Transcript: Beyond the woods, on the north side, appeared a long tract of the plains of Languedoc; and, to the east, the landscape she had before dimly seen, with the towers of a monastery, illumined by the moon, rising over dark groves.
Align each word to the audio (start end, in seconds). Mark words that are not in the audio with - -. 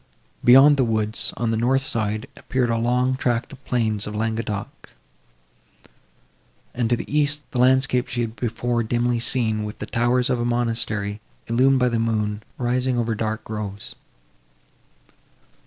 Beyond 0.43 0.77
the 0.77 0.83
woods, 0.83 1.31
on 1.37 1.51
the 1.51 1.57
north 1.57 1.83
side, 1.83 2.25
appeared 2.35 2.71
a 2.71 2.77
long 2.79 3.15
tract 3.15 3.53
of 3.53 3.59
the 3.59 3.65
plains 3.69 4.07
of 4.07 4.15
Languedoc; 4.15 4.89
and, 6.73 6.89
to 6.89 6.95
the 6.95 7.05
east, 7.15 7.43
the 7.51 7.59
landscape 7.59 8.07
she 8.07 8.21
had 8.21 8.35
before 8.35 8.81
dimly 8.81 9.19
seen, 9.19 9.63
with 9.63 9.77
the 9.77 9.85
towers 9.85 10.31
of 10.31 10.39
a 10.39 10.43
monastery, 10.43 11.21
illumined 11.45 11.81
by 11.81 11.89
the 11.89 11.99
moon, 11.99 12.41
rising 12.57 12.97
over 12.97 13.13
dark 13.13 13.43
groves. 13.43 13.93